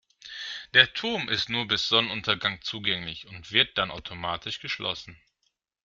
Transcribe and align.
Der 0.73 0.91
Turm 0.93 1.29
ist 1.29 1.49
nur 1.49 1.67
bis 1.67 1.87
Sonnenuntergang 1.87 2.59
zugänglich 2.63 3.27
und 3.27 3.51
wird 3.51 3.77
dann 3.77 3.91
automatisch 3.91 4.59
geschlossen. 4.59 5.15